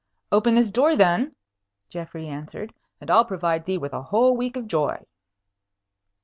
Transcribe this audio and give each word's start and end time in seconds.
"Open 0.31 0.55
this 0.55 0.71
door 0.71 0.95
then," 0.95 1.35
Geoffrey 1.89 2.27
answered, 2.27 2.73
"and 2.99 3.11
I'll 3.11 3.23
provide 3.23 3.65
thee 3.65 3.77
with 3.77 3.93
a 3.93 4.01
whole 4.01 4.35
week 4.35 4.55
of 4.57 4.67
joy." 4.67 5.05